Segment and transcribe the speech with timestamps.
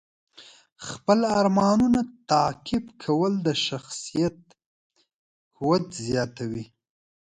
[0.87, 4.37] خپل ارمانونه تعقیب کول د شخصیت
[5.57, 6.65] قوت زیاتوي.